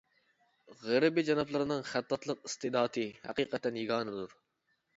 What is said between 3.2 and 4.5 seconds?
ھەقىقەتەن يېگانىدۇر.